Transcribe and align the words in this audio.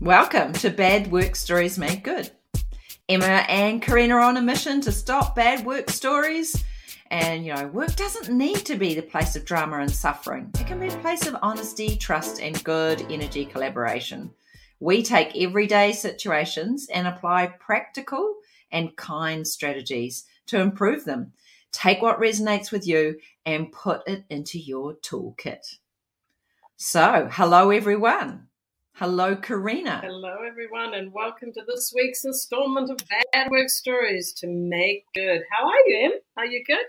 Welcome 0.00 0.52
to 0.54 0.70
Bad 0.70 1.12
Work 1.12 1.36
Stories 1.36 1.78
Made 1.78 2.02
Good. 2.02 2.28
Emma 3.08 3.24
and 3.24 3.80
Corina 3.80 4.14
are 4.14 4.20
on 4.20 4.36
a 4.36 4.42
mission 4.42 4.80
to 4.80 4.90
stop 4.90 5.36
bad 5.36 5.64
work 5.64 5.88
stories. 5.88 6.64
And, 7.12 7.46
you 7.46 7.54
know, 7.54 7.68
work 7.68 7.94
doesn't 7.94 8.36
need 8.36 8.66
to 8.66 8.74
be 8.74 8.94
the 8.94 9.02
place 9.02 9.36
of 9.36 9.44
drama 9.44 9.78
and 9.78 9.90
suffering. 9.90 10.50
It 10.58 10.66
can 10.66 10.80
be 10.80 10.88
a 10.88 10.98
place 10.98 11.28
of 11.28 11.36
honesty, 11.40 11.96
trust, 11.96 12.40
and 12.40 12.62
good 12.64 13.02
energy 13.08 13.44
collaboration. 13.44 14.32
We 14.80 15.04
take 15.04 15.36
everyday 15.36 15.92
situations 15.92 16.88
and 16.92 17.06
apply 17.06 17.54
practical 17.60 18.34
and 18.72 18.96
kind 18.96 19.46
strategies 19.46 20.24
to 20.46 20.60
improve 20.60 21.04
them. 21.04 21.32
Take 21.70 22.02
what 22.02 22.20
resonates 22.20 22.72
with 22.72 22.84
you 22.86 23.20
and 23.46 23.70
put 23.70 24.02
it 24.08 24.24
into 24.28 24.58
your 24.58 24.94
toolkit. 24.96 25.76
So, 26.76 27.28
hello 27.30 27.70
everyone. 27.70 28.48
Hello, 28.98 29.34
Corina. 29.34 30.02
Hello, 30.02 30.36
everyone, 30.46 30.94
and 30.94 31.12
welcome 31.12 31.52
to 31.52 31.62
this 31.66 31.92
week's 31.96 32.24
installment 32.24 32.92
of 32.92 32.98
Bad 33.32 33.50
Work 33.50 33.68
Stories 33.68 34.32
to 34.34 34.46
Make 34.46 35.06
Good. 35.16 35.42
How 35.50 35.66
are 35.66 35.80
you, 35.88 36.04
Em? 36.04 36.12
Are 36.36 36.46
you 36.46 36.62
good? 36.64 36.86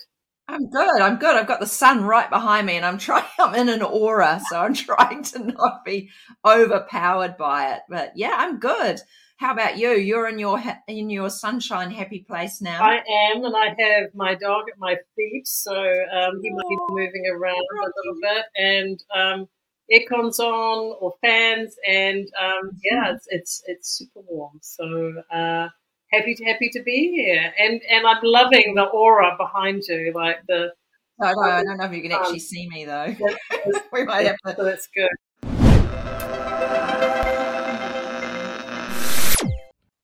I'm 0.48 0.70
good. 0.70 1.02
I'm 1.02 1.18
good. 1.18 1.36
I've 1.36 1.48
got 1.48 1.62
the 1.62 1.66
sun 1.66 2.04
right 2.04 2.30
behind 2.30 2.68
me, 2.68 2.76
and 2.76 2.86
I'm 2.86 2.98
trying. 3.00 3.26
I'm 3.40 3.56
in 3.56 3.70
an 3.70 3.82
aura, 3.82 4.40
so 4.52 4.60
I'm 4.62 4.76
trying 4.76 5.24
to 5.24 5.46
not 5.46 5.84
be 5.84 6.12
overpowered 6.46 7.38
by 7.38 7.74
it. 7.74 7.82
But 7.90 8.12
yeah, 8.16 8.36
I'm 8.38 8.60
good. 8.60 9.02
How 9.38 9.52
about 9.52 9.80
you? 9.80 9.90
You're 9.90 10.30
in 10.30 10.38
your 10.38 10.62
in 10.88 11.10
your 11.10 11.32
sunshine, 11.32 11.90
happy 11.90 12.20
place 12.20 12.62
now. 12.62 12.84
I 12.84 12.98
am, 13.34 13.44
and 13.44 13.56
I 13.56 13.70
have 13.70 14.14
my 14.14 14.36
dog 14.36 14.66
at 14.72 14.78
my 14.78 14.96
feet, 15.16 15.48
so 15.48 15.74
um, 15.74 16.40
he 16.44 16.52
might 16.52 16.70
be 16.70 16.78
moving 16.90 17.24
around 17.34 17.56
a 17.56 17.92
little 17.98 18.22
bit, 18.22 18.46
and 18.56 19.04
um, 19.16 19.48
aircons 19.92 20.40
on 20.40 20.96
or 21.00 21.14
fans, 21.22 21.76
and 21.88 22.28
um, 22.42 22.72
yeah, 22.84 23.06
mm-hmm. 23.06 23.16
it's, 23.16 23.28
it's 23.30 23.64
it's 23.68 23.90
super 23.98 24.22
warm. 24.28 24.60
So 24.62 25.14
uh, 25.32 25.70
happy 26.12 26.36
to 26.36 26.46
happy 26.46 26.70
to 26.70 26.84
be 26.84 27.12
here, 27.16 27.54
and 27.58 27.82
and 27.90 28.08
I'm 28.08 28.22
loving 28.24 28.76
the 28.76 28.84
aura 28.84 29.36
behind 29.38 29.84
you, 29.88 30.12
like 30.14 30.38
the. 30.48 30.74
No, 31.18 31.32
no, 31.32 31.42
I 31.44 31.64
don't 31.64 31.78
know 31.78 31.86
if 31.86 31.94
you 31.94 32.02
can 32.02 32.12
um, 32.12 32.22
actually 32.22 32.40
see 32.40 32.68
me 32.68 32.86
though. 32.86 33.16
we 33.94 34.04
might 34.04 34.28
have 34.28 34.38
to. 34.46 34.56
So 34.56 34.64
that's 34.64 34.90
good. 34.94 35.10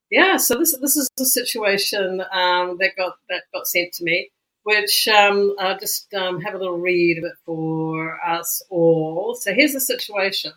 Yeah, 0.10 0.38
so 0.38 0.58
this 0.58 0.78
this 0.78 0.96
is 0.98 1.10
the 1.18 1.26
situation 1.26 2.22
um, 2.34 2.78
that 2.80 2.92
got 2.98 3.16
that 3.30 3.44
got 3.54 3.68
sent 3.68 3.94
to 3.94 4.04
me 4.04 4.30
which 4.64 5.08
um, 5.08 5.56
I'll 5.60 5.80
just 5.80 6.14
um, 6.14 6.42
have 6.42 6.54
a 6.54 6.58
little 6.58 6.78
read 6.78 7.18
of 7.18 7.24
it 7.24 7.38
for 7.46 8.20
us 8.24 8.62
all. 8.70 9.36
So 9.40 9.54
here's 9.54 9.74
the 9.74 9.82
situation. 9.82 10.54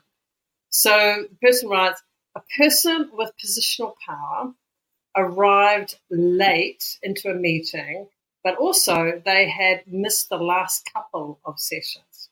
So 0.69 1.25
the 1.31 1.37
person 1.47 1.69
writes 1.69 2.03
A 2.37 2.41
person 2.59 3.11
with 3.13 3.31
positional 3.43 3.95
power 4.07 4.53
arrived 5.17 5.99
late 6.11 6.99
into 7.03 7.31
a 7.31 7.35
meeting, 7.35 8.09
but 8.43 8.57
also 8.57 9.23
they 9.25 9.49
had 9.49 9.83
missed 9.87 10.29
the 10.29 10.37
last 10.37 10.91
couple 10.93 11.39
of 11.45 11.59
sessions. 11.59 12.29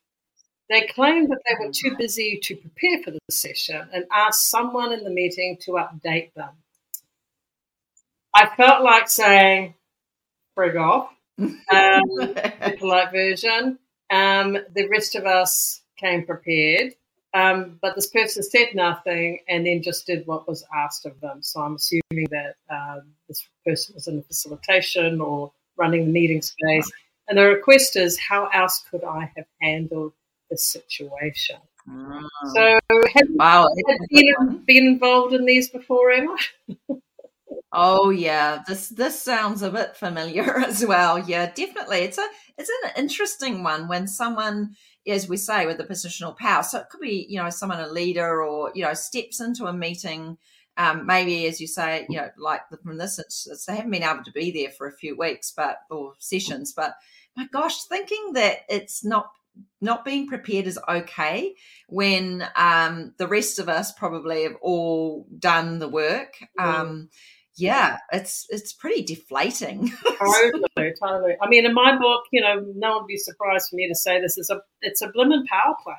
They 0.68 0.86
claimed 0.86 1.30
that 1.30 1.42
they 1.46 1.64
were 1.64 1.72
too 1.72 1.96
busy 1.96 2.38
to 2.42 2.56
prepare 2.56 3.02
for 3.02 3.10
the 3.10 3.20
session 3.30 3.88
and 3.92 4.04
asked 4.12 4.50
someone 4.50 4.92
in 4.92 5.04
the 5.04 5.10
meeting 5.10 5.58
to 5.62 5.72
update 5.72 6.32
them. 6.34 6.50
I 8.34 8.48
felt 8.56 8.82
like 8.82 9.08
saying, 9.08 9.74
frig 10.56 10.80
off 10.80 11.12
um, 11.38 11.50
the 11.70 12.76
polite 12.78 13.12
version. 13.12 13.78
Um, 14.10 14.58
the 14.74 14.88
rest 14.88 15.14
of 15.14 15.24
us 15.24 15.80
came 15.98 16.26
prepared, 16.26 16.92
um, 17.34 17.78
but 17.80 17.94
this 17.94 18.08
person 18.08 18.42
said 18.42 18.74
nothing 18.74 19.38
and 19.48 19.66
then 19.66 19.82
just 19.82 20.06
did 20.06 20.26
what 20.26 20.46
was 20.46 20.64
asked 20.74 21.06
of 21.06 21.18
them. 21.20 21.42
So 21.42 21.60
I'm 21.60 21.76
assuming 21.76 22.26
that 22.30 22.56
uh, 22.70 23.00
this 23.28 23.46
person 23.66 23.94
was 23.94 24.06
in 24.06 24.16
the 24.16 24.22
facilitation 24.22 25.20
or 25.20 25.52
running 25.78 26.06
the 26.06 26.12
meeting 26.12 26.42
space. 26.42 26.90
And 27.28 27.38
the 27.38 27.46
request 27.46 27.96
is, 27.96 28.18
how 28.18 28.48
else 28.48 28.84
could 28.90 29.04
I 29.04 29.32
have 29.36 29.46
handled 29.62 30.12
this 30.50 30.66
situation? 30.66 31.56
Mm. 31.88 32.22
So, 32.54 32.78
have, 33.14 33.28
wow. 33.30 33.62
have 33.62 33.96
you 34.10 34.36
been, 34.38 34.62
been 34.66 34.86
involved 34.86 35.34
in 35.34 35.46
these 35.46 35.70
before, 35.70 36.10
Emma? 36.10 36.36
Oh 37.74 38.10
yeah, 38.10 38.62
this 38.66 38.90
this 38.90 39.22
sounds 39.22 39.62
a 39.62 39.70
bit 39.70 39.96
familiar 39.96 40.58
as 40.66 40.84
well. 40.84 41.18
Yeah, 41.18 41.50
definitely. 41.52 41.98
It's 41.98 42.18
a 42.18 42.26
it's 42.58 42.70
an 42.84 42.90
interesting 43.02 43.62
one 43.62 43.88
when 43.88 44.06
someone, 44.06 44.76
as 45.06 45.28
we 45.28 45.38
say, 45.38 45.66
with 45.66 45.78
the 45.78 45.84
positional 45.84 46.36
power. 46.36 46.62
So 46.62 46.80
it 46.80 46.88
could 46.90 47.00
be 47.00 47.26
you 47.28 47.42
know 47.42 47.48
someone 47.50 47.80
a 47.80 47.88
leader 47.88 48.42
or 48.42 48.72
you 48.74 48.84
know 48.84 48.94
steps 48.94 49.40
into 49.40 49.66
a 49.66 49.72
meeting. 49.72 50.36
Um, 50.76 51.04
maybe 51.06 51.46
as 51.46 51.60
you 51.60 51.66
say, 51.66 52.06
you 52.08 52.16
know, 52.16 52.30
like 52.38 52.62
from 52.82 52.96
this, 52.96 53.18
it's, 53.18 53.46
it's, 53.46 53.66
they 53.66 53.76
haven't 53.76 53.90
been 53.90 54.02
able 54.02 54.24
to 54.24 54.32
be 54.32 54.50
there 54.50 54.70
for 54.70 54.86
a 54.86 54.92
few 54.96 55.14
weeks, 55.18 55.52
but 55.54 55.76
or 55.90 56.14
sessions. 56.18 56.72
But 56.74 56.94
my 57.36 57.46
gosh, 57.52 57.84
thinking 57.84 58.32
that 58.34 58.60
it's 58.68 59.04
not 59.04 59.30
not 59.80 60.04
being 60.04 60.26
prepared 60.26 60.66
is 60.66 60.78
okay 60.88 61.54
when 61.88 62.46
um, 62.56 63.12
the 63.18 63.26
rest 63.26 63.58
of 63.58 63.68
us 63.68 63.92
probably 63.92 64.44
have 64.44 64.56
all 64.62 65.26
done 65.38 65.78
the 65.78 65.88
work. 65.88 66.34
Um, 66.58 67.10
yeah, 67.62 67.98
it's 68.12 68.46
it's 68.50 68.72
pretty 68.72 69.02
deflating. 69.02 69.92
totally, 70.18 70.94
totally. 71.00 71.34
I 71.40 71.48
mean, 71.48 71.64
in 71.64 71.72
my 71.72 71.96
book, 71.96 72.24
you 72.32 72.40
know, 72.40 72.56
no 72.74 72.90
one 72.90 73.02
would 73.02 73.06
be 73.06 73.16
surprised 73.16 73.68
for 73.70 73.76
me 73.76 73.86
to 73.86 73.94
say 73.94 74.20
this 74.20 74.36
is 74.36 74.50
a 74.50 74.60
it's 74.80 75.00
a 75.00 75.08
blimmin' 75.08 75.46
power 75.46 75.76
play. 75.84 75.94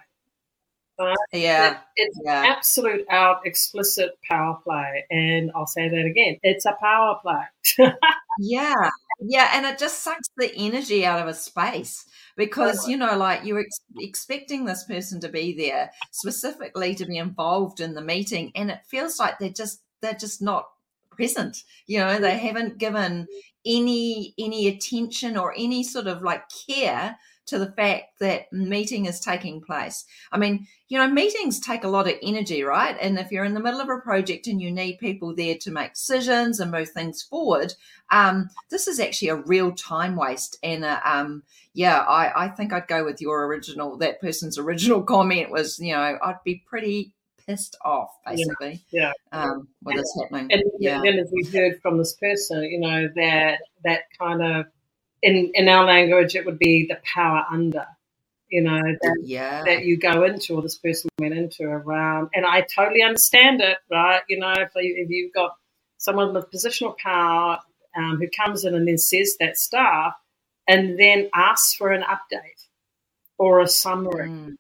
Right? 0.99 1.15
Yeah, 1.31 1.77
it's 1.95 2.19
yeah. 2.23 2.53
absolute 2.55 3.05
out 3.09 3.47
explicit 3.47 4.11
power 4.29 4.59
play, 4.61 5.05
and 5.09 5.51
I'll 5.55 5.65
say 5.65 5.87
that 5.87 6.05
again. 6.05 6.37
It's 6.43 6.65
a 6.65 6.75
power 6.79 7.15
play. 7.21 7.87
yeah, 8.39 8.89
yeah, 9.21 9.49
and 9.53 9.65
it 9.65 9.79
just 9.79 10.03
sucks 10.03 10.27
the 10.35 10.53
energy 10.53 11.05
out 11.05 11.21
of 11.21 11.27
a 11.27 11.33
space 11.33 12.05
because 12.35 12.89
you 12.89 12.97
know, 12.97 13.17
like 13.17 13.45
you're 13.45 13.61
ex- 13.61 13.79
expecting 13.99 14.65
this 14.65 14.83
person 14.83 15.21
to 15.21 15.29
be 15.29 15.55
there 15.57 15.91
specifically 16.11 16.93
to 16.95 17.05
be 17.05 17.17
involved 17.17 17.79
in 17.79 17.93
the 17.93 18.01
meeting, 18.01 18.51
and 18.53 18.69
it 18.69 18.79
feels 18.85 19.17
like 19.17 19.39
they're 19.39 19.49
just 19.49 19.79
they're 20.01 20.13
just 20.13 20.41
not 20.41 20.65
present 21.15 21.63
you 21.87 21.99
know 21.99 22.19
they 22.19 22.37
haven't 22.37 22.77
given 22.77 23.27
any 23.65 24.33
any 24.37 24.67
attention 24.67 25.37
or 25.37 25.53
any 25.57 25.83
sort 25.83 26.07
of 26.07 26.21
like 26.21 26.43
care 26.67 27.17
to 27.45 27.59
the 27.59 27.71
fact 27.73 28.19
that 28.19 28.51
meeting 28.53 29.05
is 29.05 29.19
taking 29.19 29.61
place. 29.61 30.05
I 30.31 30.37
mean, 30.37 30.65
you 30.87 30.97
know, 30.97 31.07
meetings 31.09 31.59
take 31.59 31.83
a 31.83 31.89
lot 31.89 32.07
of 32.07 32.15
energy, 32.23 32.63
right? 32.63 32.95
And 33.01 33.19
if 33.19 33.31
you're 33.31 33.43
in 33.43 33.53
the 33.53 33.59
middle 33.59 33.81
of 33.81 33.89
a 33.89 33.97
project 33.97 34.47
and 34.47 34.61
you 34.61 34.71
need 34.71 34.99
people 34.99 35.35
there 35.35 35.57
to 35.59 35.71
make 35.71 35.93
decisions 35.93 36.59
and 36.59 36.71
move 36.71 36.89
things 36.89 37.21
forward, 37.21 37.73
um, 38.11 38.49
this 38.69 38.87
is 38.87 38.99
actually 38.99 39.29
a 39.29 39.35
real 39.35 39.73
time 39.73 40.15
waste. 40.15 40.57
And 40.63 40.85
uh, 40.85 41.01
um, 41.03 41.43
yeah, 41.73 41.99
I, 41.99 42.45
I 42.45 42.47
think 42.47 42.71
I'd 42.71 42.87
go 42.87 43.03
with 43.03 43.19
your 43.19 43.45
original, 43.45 43.97
that 43.97 44.21
person's 44.21 44.57
original 44.57 45.03
comment 45.03 45.51
was, 45.51 45.79
you 45.79 45.93
know, 45.93 46.17
I'd 46.23 46.43
be 46.45 46.63
pretty 46.65 47.13
pissed 47.47 47.77
off, 47.83 48.09
basically. 48.25 48.81
Yeah. 48.91 49.11
yeah. 49.31 49.43
Um, 49.43 49.67
what 49.81 49.97
is 49.97 50.19
happening. 50.21 50.51
And 50.51 50.63
yeah. 50.79 51.01
then, 51.03 51.19
as 51.19 51.31
we 51.31 51.43
heard 51.51 51.81
from 51.81 51.97
this 51.97 52.13
person, 52.13 52.63
you 52.63 52.79
know, 52.79 53.09
that 53.15 53.59
that 53.83 54.01
kind 54.19 54.41
of 54.41 54.65
in 55.21 55.51
in 55.53 55.69
our 55.69 55.85
language, 55.85 56.35
it 56.35 56.45
would 56.45 56.59
be 56.59 56.87
the 56.87 56.99
power 57.03 57.43
under. 57.51 57.85
You 58.49 58.61
know, 58.61 58.81
that, 58.81 59.17
yeah. 59.23 59.63
that 59.65 59.83
you 59.83 59.97
go 59.97 60.25
into, 60.25 60.53
or 60.53 60.61
this 60.61 60.77
person 60.77 61.09
went 61.19 61.33
into 61.33 61.63
around, 61.63 62.29
and 62.35 62.45
I 62.45 62.61
totally 62.61 63.01
understand 63.01 63.61
it, 63.61 63.79
right? 63.89 64.21
You 64.29 64.37
know, 64.37 64.53
if, 64.55 64.69
you, 64.75 64.93
if 64.95 65.09
you've 65.09 65.33
got 65.33 65.53
someone 65.97 66.35
with 66.35 66.51
positional 66.51 66.95
power 66.95 67.57
um, 67.97 68.19
who 68.19 68.27
comes 68.29 68.63
in 68.63 68.75
and 68.75 68.87
then 68.87 68.99
says 68.99 69.37
that 69.39 69.57
stuff, 69.57 70.13
and 70.67 70.99
then 70.99 71.31
asks 71.33 71.73
for 71.73 71.91
an 71.91 72.03
update 72.03 72.67
or 73.39 73.59
a 73.59 73.67
summary. 73.67 74.29
Mm 74.29 74.55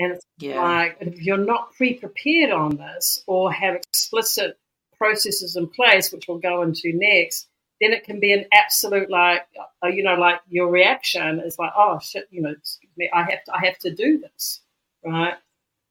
and 0.00 0.12
it's 0.12 0.24
yeah. 0.38 0.62
like, 0.62 0.96
if 1.00 1.20
you're 1.20 1.36
not 1.36 1.74
pre 1.74 1.94
prepared 1.94 2.50
on 2.50 2.76
this 2.76 3.22
or 3.26 3.52
have 3.52 3.74
explicit 3.74 4.58
processes 4.96 5.56
in 5.56 5.66
place, 5.66 6.10
which 6.10 6.26
we'll 6.26 6.38
go 6.38 6.62
into 6.62 6.92
next, 6.94 7.48
then 7.82 7.92
it 7.92 8.04
can 8.04 8.18
be 8.18 8.32
an 8.32 8.46
absolute 8.50 9.10
like, 9.10 9.46
uh, 9.84 9.88
you 9.88 10.02
know, 10.02 10.14
like 10.14 10.40
your 10.48 10.68
reaction 10.68 11.40
is 11.40 11.58
like, 11.58 11.72
oh 11.76 11.98
shit, 12.02 12.26
you 12.30 12.40
know, 12.40 12.54
I 13.12 13.20
have 13.24 13.44
to, 13.44 13.52
I 13.54 13.66
have 13.66 13.78
to 13.80 13.94
do 13.94 14.18
this, 14.18 14.62
right? 15.04 15.34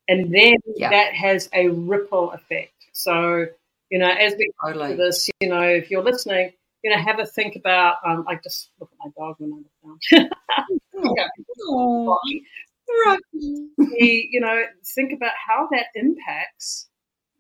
And 0.08 0.34
then 0.34 0.56
yeah. 0.76 0.90
that 0.90 1.14
has 1.14 1.48
a 1.54 1.68
ripple 1.68 2.32
effect. 2.32 2.74
So, 2.94 3.46
you 3.92 4.00
know, 4.00 4.10
as 4.10 4.34
we 4.40 4.52
totally. 4.66 4.90
do 4.90 4.98
this, 4.98 5.30
you 5.40 5.50
know, 5.50 5.62
if 5.62 5.92
you're 5.92 6.04
listening, 6.04 6.54
you 6.84 6.90
know, 6.90 6.98
have 6.98 7.20
a 7.20 7.26
think 7.26 7.56
about. 7.56 7.98
Um, 8.08 8.26
I 8.28 8.36
just 8.36 8.70
look 8.80 8.90
at 8.92 9.06
my 9.06 9.12
dog 9.16 9.36
when 9.38 9.66
I'm 9.84 10.00
down. 10.12 10.30
Right. 13.06 13.20
you 13.34 14.42
know, 14.42 14.64
think 14.96 15.14
about 15.14 15.32
how 15.48 15.68
that 15.72 15.88
impacts 15.96 16.90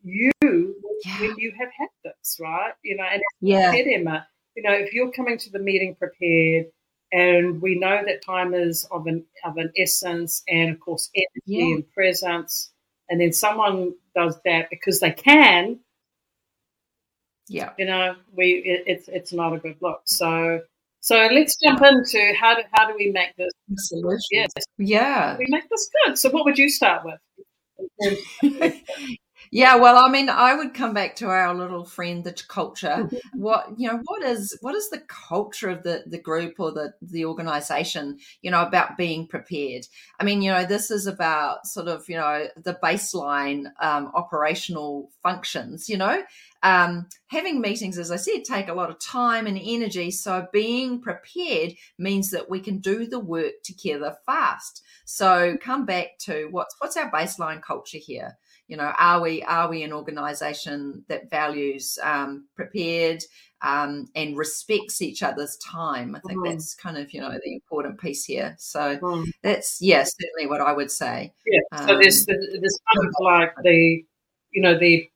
you 0.04 0.31
yeah. 0.44 1.22
when 1.22 1.36
you 1.38 1.54
have 1.60 1.69
had 1.78 1.90
this, 2.04 2.38
right? 2.40 2.74
You 2.84 2.98
know, 2.98 3.06
and 3.12 3.22
yeah. 3.42 3.72
said, 3.72 3.86
Emma, 3.88 4.28
you 4.56 4.63
know, 4.63 4.74
if 4.74 4.94
you're 4.94 5.12
coming 5.12 5.38
to 5.40 5.51
the 5.51 5.60
meeting 5.60 5.96
prepared 5.96 6.68
and 7.12 7.62
we 7.62 7.78
know 7.78 8.01
that 8.06 8.24
time 8.24 8.54
is 8.54 8.88
of 8.92 9.07
an 9.07 9.25
of 9.44 9.57
an 9.57 9.72
essence 9.78 10.44
and 10.48 10.72
of 10.72 10.80
course 10.80 11.10
energy 11.16 11.28
yeah. 11.46 11.75
and 11.75 11.90
presence, 11.92 12.72
and 13.10 13.19
then 13.19 13.34
someone 13.34 13.94
does 14.16 14.40
that 14.46 14.69
because 14.69 15.00
they 15.00 15.12
can, 15.12 15.80
yeah, 17.48 17.72
you 17.78 17.86
know, 17.86 18.16
we 18.31 18.62
it, 18.66 18.84
it's 18.86 19.07
it's 19.07 19.34
not 19.34 19.54
a 19.54 19.57
good 19.57 19.78
look. 19.81 20.01
So 20.06 20.62
so 21.01 21.30
let's 21.31 21.56
jump 21.63 21.81
into 21.81 22.34
how 22.40 22.56
do 22.56 22.62
how 22.72 22.88
do 22.88 22.96
we 22.98 23.12
make 23.12 23.36
this 23.38 23.51
solution? 23.78 24.19
Yes, 24.31 24.51
yeah, 24.78 25.38
we 25.38 25.46
make 25.50 25.69
this 25.69 25.90
good. 26.06 26.18
So 26.18 26.30
what 26.30 26.46
would 26.46 26.57
you 26.57 26.69
start 26.69 27.04
with? 27.06 27.19
Yeah, 29.51 29.78
well, 29.78 29.98
I 29.98 30.12
mean, 30.12 30.30
I 30.30 30.54
would 30.54 30.75
come 30.75 30.94
back 30.94 31.16
to 31.18 31.28
our 31.28 31.56
little 31.56 31.84
friend, 31.84 32.24
the 32.24 32.34
culture. 32.48 33.10
what 33.34 33.68
you 33.78 33.88
know, 33.88 34.00
what 34.04 34.24
is 34.24 34.57
what 34.62 34.75
is 34.75 34.90
the 34.90 35.01
culture 35.07 35.69
of 35.69 35.84
the 35.84 36.04
the 36.06 36.19
group 36.19 36.60
or 36.60 36.72
the 36.72 36.94
the 37.01 37.25
organization? 37.25 38.19
You 38.42 38.51
know, 38.51 38.62
about 38.62 38.98
being 38.98 39.28
prepared. 39.28 39.88
I 40.19 40.24
mean, 40.24 40.42
you 40.42 40.51
know, 40.51 40.66
this 40.66 40.92
is 40.92 41.07
about 41.07 41.66
sort 41.66 41.88
of 41.88 42.07
you 42.07 42.18
know 42.18 42.48
the 42.57 42.78
baseline 42.84 43.72
um, 43.81 44.12
operational 44.13 45.10
functions. 45.24 45.90
You 45.90 45.98
know, 45.98 46.24
um, 46.64 47.08
having 47.28 47.62
meetings, 47.62 47.98
as 47.98 48.12
I 48.12 48.18
said, 48.18 48.44
take 48.44 48.68
a 48.68 48.74
lot 48.74 48.90
of 48.90 49.00
time 49.00 49.48
and 49.48 49.60
energy. 49.62 50.12
So 50.12 50.48
being 50.52 51.02
prepared 51.02 51.74
means 51.98 52.32
that 52.32 52.50
we 52.50 52.60
can 52.60 52.80
do 52.80 53.08
the 53.08 53.20
work 53.20 53.54
together 53.64 54.18
fast. 54.26 54.84
So 55.06 55.58
come 55.62 55.86
back 55.86 56.18
to 56.22 56.48
what's 56.52 56.76
what's 56.80 56.98
our 56.98 57.12
baseline 57.12 57.62
culture 57.62 57.98
here 57.98 58.38
you 58.70 58.78
know 58.78 58.94
are 58.98 59.20
we 59.20 59.44
are 59.44 59.70
we 59.70 59.84
an 59.84 59.92
organization 59.92 61.04
that 61.10 61.30
values 61.30 62.00
um, 62.02 62.48
prepared 62.56 63.22
um, 63.62 64.06
and 64.16 64.38
respects 64.38 65.02
each 65.02 65.22
other's 65.22 65.58
time 65.58 66.16
i 66.16 66.20
think 66.26 66.40
mm. 66.40 66.50
that's 66.50 66.76
kind 66.76 66.98
of 66.98 67.12
you 67.12 67.20
know 67.20 67.32
the 67.32 67.54
important 67.54 68.00
piece 68.00 68.24
here 68.24 68.56
so 68.58 68.98
mm. 68.98 69.28
that's 69.42 69.80
yeah 69.82 70.04
certainly 70.04 70.48
what 70.48 70.62
i 70.62 70.72
would 70.72 70.92
say 70.92 71.34
yeah 71.46 71.80
so 71.80 71.96
um, 71.96 72.02
there's 72.02 72.26
there's 72.26 72.80
kind 72.94 73.08
of 73.08 73.14
like 73.20 73.52
the 73.64 74.04
you 74.52 74.62
know 74.62 74.78
the 74.78 75.09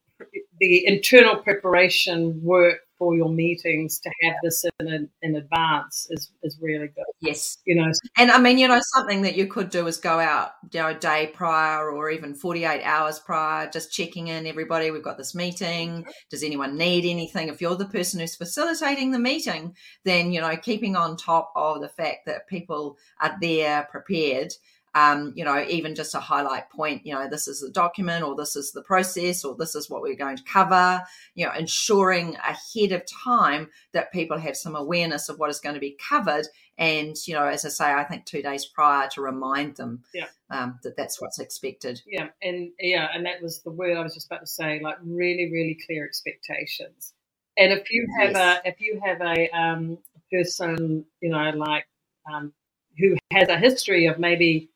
the 0.67 0.87
internal 0.87 1.35
preparation 1.37 2.41
work 2.43 2.79
for 3.03 3.15
your 3.15 3.29
meetings 3.29 3.99
to 3.99 4.09
have 4.21 4.35
this 4.43 4.63
in 4.79 5.09
in 5.21 5.35
advance 5.35 6.07
is 6.09 6.31
is 6.41 6.57
really 6.61 6.87
good. 6.87 7.03
Yes, 7.19 7.57
you 7.65 7.75
know, 7.75 7.91
and 8.17 8.31
I 8.31 8.39
mean, 8.39 8.57
you 8.57 8.67
know, 8.67 8.79
something 8.81 9.23
that 9.23 9.35
you 9.35 9.47
could 9.47 9.69
do 9.69 9.87
is 9.87 9.97
go 9.97 10.19
out, 10.19 10.51
you 10.71 10.79
know, 10.79 10.89
a 10.89 10.93
day 10.93 11.31
prior 11.33 11.89
or 11.91 12.09
even 12.09 12.33
forty 12.33 12.63
eight 12.63 12.83
hours 12.83 13.19
prior, 13.19 13.69
just 13.69 13.91
checking 13.91 14.27
in. 14.27 14.47
Everybody, 14.47 14.91
we've 14.91 15.03
got 15.03 15.17
this 15.17 15.35
meeting. 15.35 15.89
Mm-hmm. 15.89 16.09
Does 16.29 16.43
anyone 16.43 16.77
need 16.77 17.05
anything? 17.05 17.49
If 17.49 17.61
you're 17.61 17.75
the 17.75 17.85
person 17.85 18.19
who's 18.19 18.35
facilitating 18.35 19.11
the 19.11 19.19
meeting, 19.19 19.75
then 20.05 20.31
you 20.31 20.39
know, 20.39 20.55
keeping 20.55 20.95
on 20.95 21.17
top 21.17 21.51
of 21.55 21.81
the 21.81 21.89
fact 21.89 22.25
that 22.27 22.47
people 22.47 22.97
are 23.19 23.35
there 23.41 23.87
prepared 23.91 24.53
um, 24.95 25.33
you 25.35 25.43
know, 25.43 25.65
even 25.67 25.95
just 25.95 26.13
a 26.13 26.19
highlight 26.19 26.69
point, 26.69 27.05
you 27.05 27.13
know, 27.13 27.27
this 27.27 27.47
is 27.47 27.61
the 27.61 27.71
document 27.71 28.23
or 28.23 28.35
this 28.35 28.55
is 28.55 28.71
the 28.71 28.83
process 28.83 29.43
or 29.43 29.55
this 29.55 29.73
is 29.73 29.89
what 29.89 30.01
we're 30.01 30.15
going 30.15 30.37
to 30.37 30.43
cover, 30.43 31.01
you 31.33 31.45
know, 31.45 31.51
ensuring 31.57 32.35
ahead 32.35 32.91
of 32.91 33.03
time 33.23 33.69
that 33.93 34.11
people 34.11 34.37
have 34.37 34.55
some 34.55 34.75
awareness 34.75 35.29
of 35.29 35.39
what 35.39 35.49
is 35.49 35.59
going 35.59 35.73
to 35.73 35.79
be 35.79 35.97
covered. 36.07 36.45
And, 36.77 37.15
you 37.27 37.33
know, 37.33 37.45
as 37.45 37.65
I 37.65 37.69
say, 37.69 37.91
I 37.91 38.03
think 38.03 38.25
two 38.25 38.43
days 38.43 38.65
prior 38.65 39.09
to 39.09 39.21
remind 39.21 39.77
them 39.77 40.03
yeah. 40.13 40.27
um, 40.51 40.79
that 40.83 40.95
that's 40.95 41.19
what's 41.19 41.39
expected. 41.39 42.01
Yeah. 42.05 42.27
And 42.43 42.71
yeah, 42.79 43.09
and 43.13 43.25
that 43.25 43.41
was 43.41 43.63
the 43.63 43.71
word 43.71 43.97
I 43.97 44.03
was 44.03 44.13
just 44.13 44.27
about 44.27 44.41
to 44.41 44.47
say, 44.47 44.79
like 44.79 44.97
really, 45.03 45.51
really 45.51 45.77
clear 45.87 46.05
expectations. 46.05 47.13
And 47.57 47.71
if 47.71 47.91
you 47.91 48.07
have 48.19 48.31
yes. 48.31 48.61
a, 48.63 48.67
if 48.67 48.79
you 48.79 49.01
have 49.03 49.21
a 49.21 49.49
um, 49.49 49.97
person, 50.31 51.05
you 51.21 51.29
know, 51.29 51.51
like, 51.55 51.87
um, 52.31 52.53
who 52.99 53.15
has 53.31 53.49
a 53.49 53.57
history 53.57 54.05
of 54.05 54.19
maybe 54.19 54.69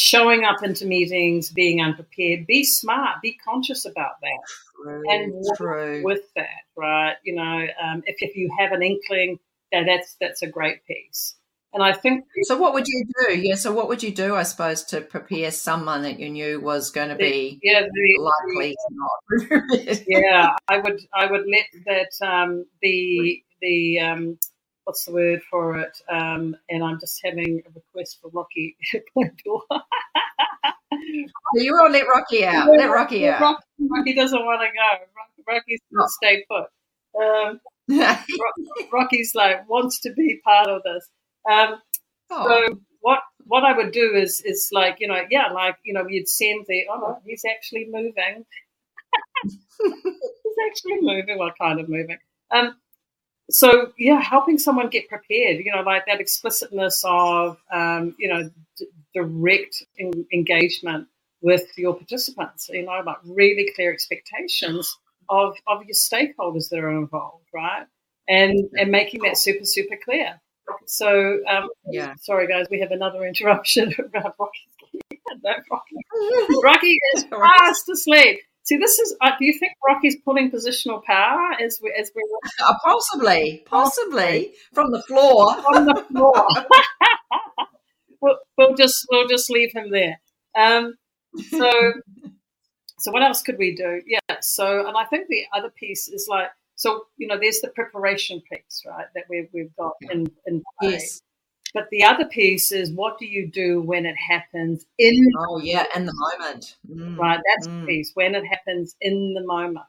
showing 0.00 0.44
up 0.44 0.62
into 0.62 0.86
meetings, 0.86 1.50
being 1.50 1.82
unprepared. 1.82 2.46
Be 2.46 2.64
smart. 2.64 3.20
Be 3.22 3.34
conscious 3.34 3.84
about 3.84 4.12
that, 4.22 4.40
true, 4.82 5.02
and 5.10 5.32
work 5.34 5.56
true. 5.58 6.02
with 6.02 6.22
that. 6.36 6.64
Right? 6.74 7.16
You 7.22 7.34
know, 7.34 7.66
um, 7.82 8.02
if 8.06 8.16
if 8.20 8.34
you 8.34 8.50
have 8.58 8.72
an 8.72 8.82
inkling, 8.82 9.38
that 9.72 9.84
that's 9.86 10.16
that's 10.18 10.42
a 10.42 10.46
great 10.46 10.86
piece. 10.86 11.36
And 11.72 11.84
I 11.84 11.92
think 11.92 12.24
so. 12.44 12.56
What 12.56 12.72
would 12.72 12.88
you 12.88 13.04
do? 13.26 13.38
Yeah. 13.38 13.54
So 13.54 13.72
what 13.72 13.88
would 13.88 14.02
you 14.02 14.10
do? 14.10 14.34
I 14.34 14.42
suppose 14.42 14.84
to 14.84 15.02
prepare 15.02 15.50
someone 15.50 16.02
that 16.02 16.18
you 16.18 16.30
knew 16.30 16.60
was 16.60 16.90
going 16.90 17.10
to 17.10 17.14
be 17.14 17.60
yeah 17.62 17.82
the, 17.82 18.30
likely 18.56 18.76
the, 19.38 19.48
to 19.48 19.76
not. 19.76 20.02
yeah, 20.08 20.50
I 20.66 20.78
would 20.78 21.00
I 21.14 21.30
would 21.30 21.44
let 21.46 21.66
that 21.86 22.26
um, 22.26 22.64
the 22.80 23.42
the 23.60 24.00
um, 24.00 24.38
what's 24.84 25.04
the 25.04 25.12
word 25.12 25.40
for 25.50 25.78
it? 25.78 25.96
Um, 26.10 26.56
and 26.68 26.82
I'm 26.82 26.98
just 27.00 27.20
having 27.24 27.62
a 27.66 27.70
request 27.70 28.18
for 28.20 28.30
Rocky 28.30 28.76
door. 29.44 29.62
you 31.54 31.74
won't 31.74 31.92
let 31.92 32.06
Rocky 32.06 32.44
out. 32.44 32.68
Let 32.68 32.90
Rocky 32.90 33.28
out. 33.28 33.40
Rocky, 33.40 33.64
Rocky 33.78 34.14
doesn't 34.14 34.44
want 34.44 34.62
to 34.62 34.66
go. 34.66 35.52
Rocky's 35.52 35.80
going 35.92 36.06
to 36.06 36.12
stay 36.12 36.44
put. 36.48 36.66
Um, 37.20 37.60
Rocky's 38.92 39.34
like 39.34 39.68
wants 39.68 40.00
to 40.00 40.12
be 40.12 40.40
part 40.44 40.68
of 40.68 40.82
this. 40.82 41.08
Um, 41.50 41.76
oh. 42.30 42.66
So 42.68 42.80
what 43.00 43.20
what 43.46 43.64
I 43.64 43.76
would 43.76 43.92
do 43.92 44.12
is 44.14 44.42
is 44.44 44.68
like 44.72 44.96
you 45.00 45.08
know 45.08 45.20
yeah 45.30 45.50
like 45.52 45.76
you 45.84 45.92
know 45.92 46.06
you'd 46.08 46.28
send 46.28 46.66
the 46.68 46.84
oh 46.92 46.98
no, 46.98 47.18
he's 47.24 47.42
actually 47.50 47.88
moving. 47.90 48.44
he's 49.44 50.56
actually 50.68 51.00
moving. 51.00 51.38
What 51.38 51.54
kind 51.60 51.80
of 51.80 51.88
moving? 51.88 52.18
Um, 52.52 52.76
so 53.50 53.92
yeah, 53.98 54.20
helping 54.20 54.58
someone 54.58 54.88
get 54.88 55.08
prepared, 55.08 55.58
you 55.64 55.72
know, 55.74 55.82
like 55.82 56.06
that 56.06 56.20
explicitness 56.20 57.02
of, 57.04 57.58
um, 57.72 58.14
you 58.18 58.28
know, 58.28 58.50
d- 58.76 58.88
direct 59.14 59.82
in- 59.98 60.26
engagement 60.32 61.08
with 61.42 61.66
your 61.76 61.94
participants, 61.94 62.68
you 62.70 62.84
know, 62.84 63.02
like 63.04 63.16
really 63.24 63.70
clear 63.74 63.92
expectations 63.92 64.96
of, 65.28 65.56
of 65.66 65.82
your 65.84 65.94
stakeholders 65.94 66.68
that 66.70 66.78
are 66.78 66.90
involved, 66.90 67.46
right? 67.54 67.86
And, 68.28 68.68
and 68.74 68.90
making 68.90 69.22
that 69.22 69.36
super, 69.36 69.64
super 69.64 69.96
clear. 70.04 70.40
So, 70.86 71.40
um, 71.48 71.68
yeah. 71.90 72.14
Sorry, 72.20 72.46
guys, 72.46 72.66
we 72.70 72.80
have 72.80 72.92
another 72.92 73.24
interruption. 73.24 73.92
Rocky, 74.14 75.96
Rocky 76.62 76.98
is 77.14 77.24
fast 77.30 77.88
asleep. 77.88 78.40
See, 78.70 78.76
this 78.76 79.00
is. 79.00 79.16
Uh, 79.20 79.32
do 79.36 79.46
you 79.46 79.58
think 79.58 79.72
Rocky's 79.84 80.14
pulling 80.24 80.48
positional 80.48 81.02
power 81.02 81.56
as 81.60 81.80
we 81.82 81.92
as 81.98 82.12
we? 82.14 82.22
Uh, 82.64 82.74
possibly, 82.84 83.64
possibly 83.66 84.52
from 84.72 84.92
the 84.92 85.02
floor. 85.02 85.60
From 85.62 85.86
the 85.86 86.04
floor. 86.08 86.46
we'll, 88.20 88.36
we'll 88.56 88.76
just 88.76 89.08
we'll 89.10 89.26
just 89.26 89.50
leave 89.50 89.72
him 89.72 89.90
there. 89.90 90.20
Um, 90.56 90.94
so, 91.48 91.68
so 93.00 93.10
what 93.10 93.24
else 93.24 93.42
could 93.42 93.58
we 93.58 93.74
do? 93.74 94.02
Yeah. 94.06 94.36
So, 94.40 94.86
and 94.86 94.96
I 94.96 95.04
think 95.06 95.26
the 95.26 95.46
other 95.52 95.70
piece 95.70 96.06
is 96.06 96.28
like, 96.30 96.50
so 96.76 97.06
you 97.16 97.26
know, 97.26 97.40
there's 97.40 97.58
the 97.58 97.70
preparation 97.70 98.40
piece, 98.52 98.84
right? 98.86 99.06
That 99.16 99.24
we've 99.28 99.48
we've 99.52 99.74
got 99.74 99.94
in 100.02 100.30
in 100.46 100.62
play. 100.78 100.92
Yes. 100.92 101.22
But 101.72 101.88
the 101.90 102.04
other 102.04 102.24
piece 102.24 102.72
is 102.72 102.90
what 102.90 103.18
do 103.18 103.26
you 103.26 103.48
do 103.50 103.80
when 103.80 104.06
it 104.06 104.16
happens 104.16 104.84
in 104.98 105.16
Oh 105.38 105.60
yeah, 105.60 105.84
in 105.94 106.06
the 106.06 106.36
moment. 106.38 106.76
Mm. 106.90 107.16
Right, 107.16 107.40
that's 107.48 107.68
mm. 107.68 107.80
the 107.80 107.86
piece. 107.86 108.10
When 108.14 108.34
it 108.34 108.44
happens 108.44 108.96
in 109.00 109.34
the 109.34 109.44
moment. 109.44 109.84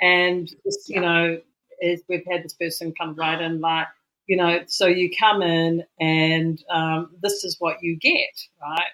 And 0.00 0.48
just, 0.64 0.88
yeah. 0.88 0.94
you 0.94 1.00
know, 1.00 1.40
is 1.80 2.02
we've 2.08 2.24
had 2.30 2.44
this 2.44 2.54
person 2.54 2.92
come 2.98 3.14
right 3.14 3.40
in 3.40 3.60
like, 3.60 3.86
you 4.26 4.36
know, 4.36 4.60
so 4.66 4.86
you 4.86 5.10
come 5.18 5.42
in 5.42 5.84
and 5.98 6.62
um, 6.70 7.10
this 7.22 7.44
is 7.44 7.56
what 7.58 7.78
you 7.82 7.96
get, 7.96 8.30
right? 8.60 8.90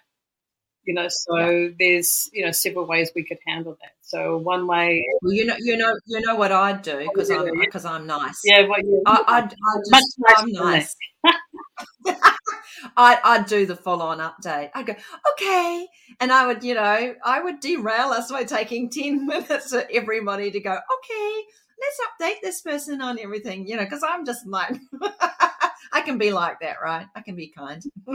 You 0.84 0.94
know, 0.94 1.06
so 1.08 1.38
yeah. 1.38 1.68
there's 1.78 2.28
you 2.32 2.44
know 2.44 2.52
several 2.52 2.86
ways 2.86 3.10
we 3.14 3.24
could 3.24 3.38
handle 3.46 3.76
that. 3.80 3.92
So 4.14 4.38
one 4.38 4.68
way, 4.68 5.04
well, 5.22 5.32
you 5.32 5.44
know, 5.44 5.56
you 5.58 5.76
know, 5.76 5.92
you 6.06 6.20
know 6.20 6.36
what 6.36 6.52
I'd 6.52 6.82
do 6.82 6.98
because 7.12 7.32
I'm 7.32 7.58
because 7.58 7.84
I'm 7.84 8.06
nice. 8.06 8.40
Yeah, 8.44 8.64
what 8.68 8.84
you, 8.84 9.02
I, 9.06 9.24
I'd, 9.26 9.44
I'd 9.44 9.82
just, 9.92 10.18
I'm 10.36 10.52
nice. 10.52 10.94
I, 12.96 13.18
I'd 13.24 13.46
do 13.46 13.66
the 13.66 13.74
full 13.74 14.00
on 14.02 14.18
update. 14.18 14.70
I'd 14.72 14.86
go, 14.86 14.94
okay. 15.32 15.88
And 16.20 16.30
I 16.30 16.46
would, 16.46 16.62
you 16.62 16.74
know, 16.74 17.14
I 17.24 17.42
would 17.42 17.58
derail 17.58 18.10
us 18.10 18.30
by 18.30 18.44
taking 18.44 18.88
10 18.88 19.26
minutes 19.26 19.70
for 19.70 19.82
everybody 19.92 20.52
to 20.52 20.60
go, 20.60 20.70
okay, 20.70 21.42
let's 21.80 22.00
update 22.06 22.40
this 22.40 22.60
person 22.60 23.00
on 23.00 23.18
everything, 23.18 23.66
you 23.66 23.74
know, 23.76 23.82
because 23.82 24.04
I'm 24.08 24.24
just 24.24 24.46
like, 24.46 24.76
I 25.94 26.00
can 26.02 26.18
be 26.18 26.32
like 26.32 26.60
that, 26.60 26.76
right? 26.82 27.06
I 27.14 27.20
can 27.22 27.36
be 27.36 27.48
kind. 27.48 27.82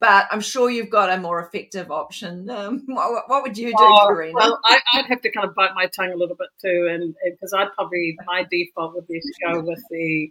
but 0.00 0.28
I'm 0.30 0.40
sure 0.40 0.70
you've 0.70 0.88
got 0.88 1.10
a 1.10 1.20
more 1.20 1.40
effective 1.44 1.90
option. 1.90 2.48
Um, 2.48 2.84
what, 2.86 3.28
what, 3.28 3.42
would 3.42 3.58
you 3.58 3.70
do, 3.70 3.74
oh, 3.76 4.08
Corina? 4.08 4.32
Well, 4.32 4.60
I, 4.64 4.78
would 4.94 5.06
have 5.06 5.20
to 5.22 5.32
kind 5.32 5.48
of 5.48 5.54
bite 5.54 5.74
my 5.74 5.86
tongue 5.86 6.12
a 6.12 6.16
little 6.16 6.36
bit 6.36 6.48
too, 6.62 6.88
and 6.90 7.14
because 7.24 7.52
I'd 7.52 7.72
probably, 7.74 8.16
my 8.24 8.46
default 8.48 8.94
would 8.94 9.08
be 9.08 9.20
to 9.20 9.32
go 9.46 9.60
with 9.60 9.82
the 9.90 10.30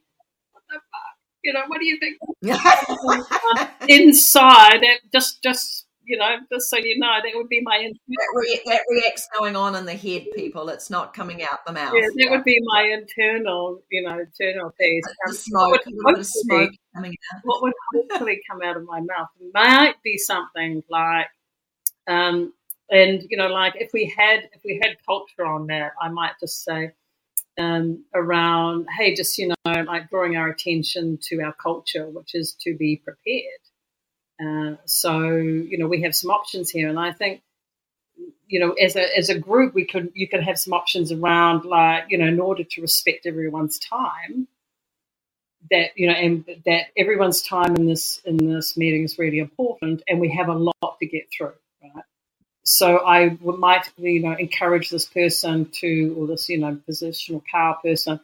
you 1.43 1.53
know, 1.53 1.62
what 1.67 1.79
do 1.79 1.86
you 1.86 1.98
think? 2.00 2.17
Inside, 3.89 4.84
just 5.12 5.41
just 5.41 5.88
you 6.10 6.18
know, 6.18 6.38
just 6.51 6.72
so 6.72 6.78
you 6.78 6.98
know, 6.98 7.18
that 7.24 7.32
would 7.36 7.50
be 7.50 7.62
my 7.62 7.78
that, 7.78 8.28
re- 8.34 8.62
that 8.66 8.82
reacts 8.89 9.30
going 9.38 9.56
on 9.56 9.75
in 9.75 9.86
the 9.86 9.94
head, 9.94 10.25
people. 10.36 10.68
It's 10.70 10.89
not 10.89 11.13
coming 11.13 11.44
out 11.44 11.63
the 11.68 11.72
mouth. 11.72 11.94
Yeah, 11.94 12.01
that 12.01 12.13
yeah. 12.16 12.32
would 12.32 12.44
be 12.44 12.60
my 12.63 12.82
internal, 12.82 13.84
you 13.92 14.01
know, 14.01 14.18
internal 14.18 14.72
piece. 14.72 15.04
Um, 15.28 15.34
smoke, 15.36 15.82
what 16.01 16.18
would, 16.18 16.25
smoke 16.25 16.72
coming 16.96 17.12
out. 17.12 17.42
What 17.44 17.62
would 17.62 17.74
hopefully 17.94 18.42
come 18.50 18.63
out 18.63 18.75
of 18.75 18.86
my 18.86 19.01
mouth 19.01 19.28
might 19.54 20.01
be 20.04 20.18
something 20.18 20.84
like, 20.89 21.28
um, 22.08 22.54
and 22.89 23.24
you 23.30 23.38
know, 23.38 23.48
like 23.50 23.75
if 23.75 23.92
we 23.94 24.12
had 24.18 24.50
if 24.51 24.62
we 24.66 24.82
had 24.84 24.98
culture 25.06 25.46
on 25.46 25.68
that, 25.68 25.92
I 26.01 26.10
might 26.10 26.34
just 26.39 26.63
say 26.63 26.94
um, 27.60 28.04
around, 28.16 28.88
hey, 28.98 29.13
just 29.13 29.38
you 29.38 29.50
know, 29.50 29.84
like 29.84 30.10
drawing 30.10 30.38
our 30.38 30.50
attention 30.50 31.20
to 31.30 31.39
our 31.42 31.54
culture, 31.54 32.10
which 32.10 32.34
is 32.34 32.58
to 32.62 32.75
be 32.75 32.96
prepared. 32.96 33.62
Uh, 34.43 34.75
so 34.86 35.27
you 35.36 35.77
know, 35.77 35.88
we 35.88 36.01
have 36.03 36.15
some 36.15 36.31
options 36.31 36.69
here, 36.69 36.89
and 36.89 37.00
I 37.00 37.12
think 37.12 37.41
you 38.48 38.60
know, 38.60 38.72
as 38.74 38.96
a 38.96 39.17
as 39.17 39.29
a 39.29 39.38
group, 39.38 39.74
we 39.74 39.86
could 39.86 40.12
you 40.13 40.27
could 40.27 40.43
have 40.43 40.58
some 40.60 40.74
options 40.74 41.12
around 41.12 41.65
like 41.65 42.05
you 42.10 42.17
know, 42.17 42.27
in 42.27 42.39
order 42.39 42.63
to 42.63 42.81
respect 42.81 43.25
everyone's 43.25 43.79
time, 43.79 44.48
that 45.72 45.91
you 45.96 46.08
know, 46.08 46.13
and 46.13 46.46
that 46.65 46.86
everyone's 46.98 47.41
time 47.41 47.75
in 47.75 47.86
this 47.86 48.22
in 48.25 48.38
this 48.38 48.77
meeting 48.77 49.03
is 49.03 49.19
really 49.19 49.39
important, 49.39 50.01
and 50.08 50.19
we 50.19 50.29
have 50.29 50.50
a 50.50 50.53
lot 50.53 50.98
to 51.00 51.05
get 51.05 51.27
through, 51.36 51.53
right? 51.84 52.03
So 52.63 53.05
I 53.05 53.38
might 53.41 53.91
you 53.98 54.22
know 54.22 54.34
encourage 54.34 54.89
this 54.89 55.05
person 55.05 55.69
to, 55.81 56.15
or 56.17 56.27
this 56.27 56.50
you 56.50 56.60
know 56.60 56.79
positional 56.89 57.43
power 57.51 57.77
person, 57.84 58.19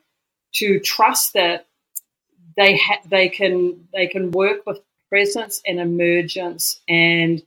to 0.55 0.79
trust 0.79 1.33
that 1.33 1.67
they 2.57 2.77
ha- 2.77 3.01
they 3.05 3.29
can 3.29 3.87
they 3.93 4.07
can 4.07 4.31
work 4.31 4.65
with 4.65 4.79
presence 5.09 5.61
and 5.65 5.79
emergence 5.79 6.81
and 6.87 7.41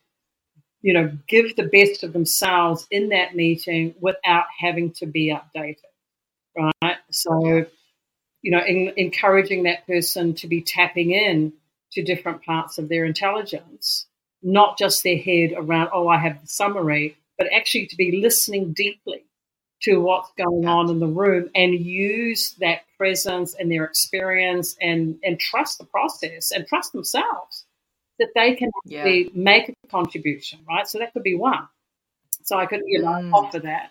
you 0.81 0.93
know, 0.93 1.11
give 1.27 1.57
the 1.57 1.65
best 1.65 2.05
of 2.05 2.12
themselves 2.12 2.87
in 2.91 3.09
that 3.09 3.35
meeting 3.35 3.95
without 4.00 4.45
having 4.59 4.93
to 4.93 5.07
be 5.07 5.35
updated, 5.35 5.77
right? 6.57 6.97
So, 7.11 7.67
you 8.43 8.50
know, 8.53 8.62
in, 8.65 8.93
encouraging 8.97 9.65
that 9.65 9.87
person 9.87 10.35
to 10.35 10.47
be 10.47 10.62
tapping 10.62 11.11
in 11.11 11.53
to 11.93 12.03
different 12.03 12.45
parts 12.45 12.79
of 12.79 12.88
their 12.88 13.05
intelligence, 13.05 14.07
not 14.43 14.79
just 14.79 15.03
their 15.03 15.19
head 15.19 15.53
around, 15.57 15.91
oh, 15.93 16.07
I 16.07 16.19
have 16.19 16.41
the 16.41 16.47
summary, 16.47 17.17
but 17.37 17.49
actually 17.53 17.87
to 17.88 17.97
be 17.97 18.21
listening 18.23 18.73
deeply 18.73 19.25
to 19.82 20.00
what's 20.00 20.30
going 20.37 20.66
on 20.66 20.90
in 20.90 20.99
the 20.99 21.06
room 21.06 21.49
and 21.54 21.75
use 21.75 22.54
that 22.61 22.80
presence 22.97 23.54
and 23.54 23.70
their 23.70 23.85
experience 23.85 24.76
and, 24.80 25.16
and 25.23 25.38
trust 25.38 25.78
the 25.78 25.85
process 25.85 26.50
and 26.50 26.66
trust 26.66 26.92
themselves 26.92 27.64
that 28.18 28.28
they 28.35 28.54
can 28.54 28.70
actually 28.85 29.25
yeah. 29.25 29.30
make 29.35 29.68
a 29.68 29.88
contribution, 29.88 30.58
right? 30.68 30.88
So 30.88 30.99
that 30.99 31.12
could 31.12 31.23
be 31.23 31.37
one. 31.37 31.68
So 32.42 32.58
I 32.58 32.66
could, 32.66 32.82
you 32.87 33.02
know, 33.02 33.08
mm. 33.08 33.32
offer 33.32 33.61
that. 33.61 33.90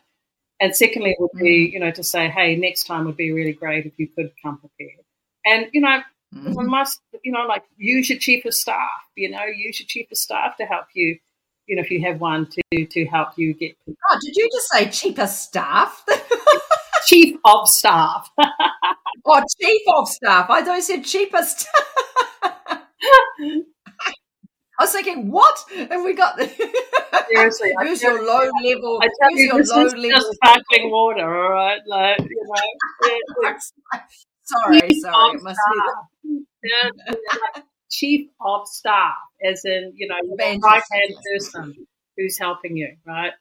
And 0.59 0.75
secondly, 0.75 1.15
would 1.19 1.31
be, 1.37 1.69
mm. 1.69 1.73
you 1.73 1.79
know, 1.79 1.91
to 1.91 2.03
say, 2.03 2.27
hey, 2.27 2.55
next 2.55 2.85
time 2.85 3.05
would 3.05 3.17
be 3.17 3.31
really 3.31 3.53
great 3.53 3.85
if 3.85 3.93
you 3.97 4.07
could 4.07 4.31
come 4.43 4.57
prepared. 4.57 5.05
And, 5.45 5.67
you 5.71 5.81
know, 5.81 6.01
mm. 6.33 6.67
must, 6.67 6.99
you 7.23 7.31
know, 7.31 7.45
like 7.47 7.63
use 7.77 8.09
your 8.09 8.19
chief 8.19 8.43
of 8.45 8.53
staff, 8.53 8.89
you 9.15 9.29
know, 9.29 9.45
use 9.45 9.79
your 9.79 9.87
chief 9.87 10.11
of 10.11 10.17
staff 10.17 10.57
to 10.57 10.65
help 10.65 10.87
you, 10.93 11.19
you 11.67 11.75
know, 11.75 11.81
if 11.81 11.91
you 11.91 12.01
have 12.01 12.19
one 12.19 12.47
to 12.47 12.85
to 12.85 13.05
help 13.05 13.29
you 13.37 13.53
get. 13.53 13.75
Oh, 13.87 14.19
did 14.21 14.35
you 14.35 14.49
just 14.51 14.69
say 14.69 14.89
cheaper 14.89 15.27
staff? 15.27 16.03
chief 17.05 17.37
of 17.45 17.67
staff. 17.67 18.29
oh, 18.37 19.43
chief 19.61 19.81
of 19.95 20.07
staff. 20.07 20.49
I 20.49 20.63
thought 20.63 20.75
you 20.75 20.81
said 20.81 21.03
staff. 21.43 21.71
I 24.79 24.83
was 24.83 24.91
thinking, 24.91 25.31
what 25.31 25.57
have 25.89 26.03
we 26.03 26.13
got? 26.13 26.39
Seriously, 27.29 27.73
who's 27.81 28.01
your 28.01 28.23
low 28.23 28.41
you, 28.43 28.75
level? 28.75 28.99
I 29.01 29.09
tell 29.19 29.31
you, 29.31 29.57
this 29.57 29.69
is 29.69 29.93
level? 29.93 30.09
just 30.09 30.33
sparkling 30.33 30.91
water, 30.91 31.45
all 31.45 31.51
right? 31.51 31.79
Like, 31.87 32.19
you 32.19 32.37
know, 32.45 33.55
sorry, 34.43 34.81
chief 34.81 35.01
sorry, 35.01 35.35
it 35.35 35.43
must 35.43 35.59
be 35.71 36.39
yeah, 36.63 36.89
like 37.55 37.63
chief 37.89 38.29
of 38.41 38.67
staff, 38.67 39.15
as 39.43 39.63
in 39.65 39.93
you 39.95 40.07
know, 40.07 40.15
right 40.37 40.83
hand 40.91 41.15
person 41.33 41.87
who's 42.15 42.37
helping 42.37 42.77
you, 42.77 42.95
right? 43.05 43.33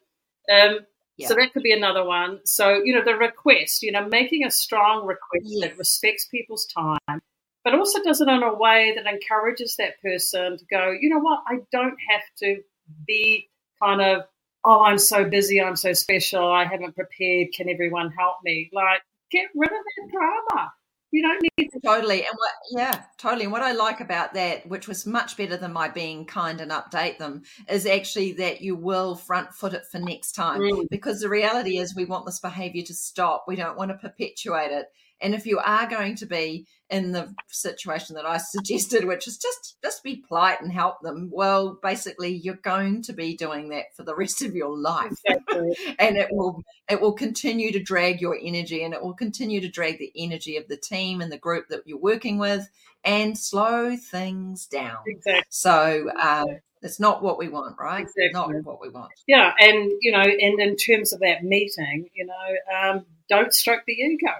Um, 0.51 0.79
yeah. 1.17 1.27
So 1.27 1.35
that 1.35 1.51
could 1.51 1.63
be 1.63 1.73
another 1.73 2.03
one. 2.03 2.39
So 2.45 2.81
you 2.83 2.93
know, 2.93 3.03
the 3.03 3.15
request, 3.15 3.83
you 3.83 3.91
know, 3.91 4.07
making 4.07 4.45
a 4.45 4.51
strong 4.51 5.05
request 5.05 5.45
yes. 5.45 5.69
that 5.69 5.77
respects 5.77 6.27
people's 6.27 6.65
time 6.65 7.21
but 7.67 7.77
also 7.77 8.01
does 8.01 8.21
it 8.21 8.29
in 8.29 8.43
a 8.43 8.53
way 8.53 8.93
that 8.95 9.05
encourages 9.13 9.75
that 9.75 10.01
person 10.01 10.57
to 10.57 10.65
go, 10.71 10.89
you 10.89 11.09
know 11.09 11.19
what, 11.19 11.41
I 11.47 11.55
don't 11.69 11.97
have 12.09 12.21
to 12.37 12.61
be 13.05 13.49
kind 13.83 13.99
of, 13.99 14.21
oh, 14.63 14.85
I'm 14.85 14.97
so 14.97 15.25
busy, 15.25 15.61
I'm 15.61 15.75
so 15.75 15.91
special, 15.91 16.49
I 16.49 16.63
haven't 16.63 16.95
prepared, 16.95 17.49
can 17.53 17.67
everyone 17.67 18.09
help 18.17 18.37
me? 18.41 18.69
Like, 18.71 19.01
get 19.31 19.47
rid 19.53 19.69
of 19.69 19.77
that 19.77 20.11
drama. 20.13 20.71
You 21.11 21.21
don't 21.21 21.41
need 21.41 21.69
to. 21.69 21.79
Totally. 21.79 22.19
And 22.19 22.35
what, 22.35 22.51
yeah, 22.71 23.03
totally. 23.17 23.43
And 23.43 23.51
what 23.51 23.61
I 23.61 23.71
like 23.71 24.01
about 24.01 24.33
that, 24.33 24.67
which 24.67 24.87
was 24.87 25.05
much 25.05 25.37
better 25.37 25.55
than 25.55 25.71
my 25.71 25.87
being 25.87 26.25
kind 26.25 26.59
and 26.59 26.71
update 26.71 27.17
them, 27.17 27.43
is 27.69 27.85
actually 27.85 28.33
that 28.33 28.61
you 28.61 28.75
will 28.75 29.15
front 29.15 29.53
foot 29.53 29.73
it 29.73 29.85
for 29.89 29.99
next 29.99 30.33
time. 30.33 30.61
Mm. 30.61 30.89
Because 30.89 31.21
the 31.21 31.29
reality 31.29 31.77
is, 31.77 31.95
we 31.95 32.05
want 32.05 32.25
this 32.25 32.39
behavior 32.39 32.83
to 32.83 32.93
stop. 32.93 33.45
We 33.47 33.55
don't 33.55 33.77
want 33.77 33.91
to 33.91 33.97
perpetuate 33.97 34.71
it. 34.71 34.87
And 35.21 35.33
if 35.33 35.45
you 35.45 35.59
are 35.59 35.87
going 35.87 36.15
to 36.17 36.25
be 36.25 36.65
in 36.89 37.11
the 37.11 37.33
situation 37.49 38.15
that 38.15 38.25
I 38.25 38.37
suggested, 38.37 39.05
which 39.05 39.27
is 39.27 39.37
just 39.37 39.77
just 39.83 40.03
be 40.03 40.23
polite 40.27 40.61
and 40.61 40.71
help 40.71 41.01
them, 41.01 41.29
well, 41.31 41.79
basically 41.81 42.33
you're 42.35 42.55
going 42.55 43.01
to 43.03 43.13
be 43.13 43.35
doing 43.35 43.69
that 43.69 43.95
for 43.95 44.03
the 44.03 44.15
rest 44.15 44.41
of 44.41 44.55
your 44.55 44.77
life. 44.77 45.13
Exactly. 45.25 45.75
and 45.99 46.17
it 46.17 46.29
will 46.31 46.61
it 46.89 47.01
will 47.01 47.13
continue 47.13 47.71
to 47.71 47.81
drag 47.81 48.21
your 48.21 48.37
energy 48.41 48.83
and 48.83 48.93
it 48.93 49.01
will 49.01 49.15
continue 49.15 49.61
to 49.61 49.69
drag 49.69 49.99
the 49.99 50.11
energy 50.15 50.57
of 50.57 50.67
the 50.67 50.77
team 50.77 51.21
and 51.21 51.31
the 51.31 51.37
group 51.37 51.67
that 51.69 51.81
you're 51.85 51.97
working 51.97 52.37
with 52.37 52.67
and 53.03 53.37
slow 53.37 53.95
things 53.95 54.65
down. 54.67 54.97
Exactly. 55.07 55.43
So 55.49 56.09
um, 56.21 56.59
it's 56.81 56.99
not 56.99 57.23
what 57.23 57.37
we 57.37 57.47
want, 57.47 57.75
right? 57.79 58.01
Exactly. 58.01 58.29
Not 58.33 58.63
what 58.63 58.81
we 58.81 58.89
want. 58.89 59.11
Yeah, 59.27 59.53
and 59.59 59.91
you 60.01 60.11
know, 60.11 60.21
and 60.21 60.59
in 60.59 60.75
terms 60.75 61.13
of 61.13 61.19
that 61.21 61.43
meeting, 61.43 62.09
you 62.13 62.25
know, 62.25 62.77
um, 62.77 63.05
don't 63.29 63.53
stroke 63.53 63.81
the 63.87 63.93
ego 63.93 64.31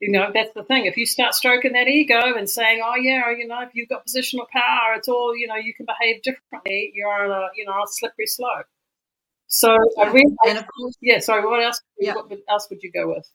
you 0.00 0.10
know, 0.10 0.30
that's 0.32 0.52
the 0.54 0.64
thing. 0.64 0.86
If 0.86 0.96
you 0.96 1.06
start 1.06 1.34
stroking 1.34 1.72
that 1.74 1.86
ego 1.86 2.34
and 2.36 2.48
saying, 2.48 2.80
"Oh 2.84 2.96
yeah, 2.96 3.30
you 3.36 3.46
know, 3.46 3.60
if 3.62 3.70
you've 3.74 3.88
got 3.88 4.06
positional 4.06 4.48
power, 4.48 4.94
it's 4.96 5.08
all 5.08 5.36
you 5.36 5.46
know, 5.46 5.56
you 5.56 5.74
can 5.74 5.86
behave 5.86 6.22
differently," 6.22 6.92
you're 6.94 7.08
on 7.08 7.30
a 7.30 7.48
you 7.54 7.66
know 7.66 7.72
a 7.72 7.86
slippery 7.86 8.26
slope. 8.26 8.66
So 9.46 9.76
I 9.98 10.06
really, 10.06 10.34
and 10.46 10.58
of 10.58 10.64
course, 10.66 10.96
yeah. 11.02 11.18
Sorry, 11.18 11.46
what 11.46 11.62
else? 11.62 11.82
Yeah. 11.98 12.14
What 12.14 12.32
else 12.48 12.68
would 12.70 12.82
you 12.82 12.90
go 12.92 13.08
with? 13.08 13.28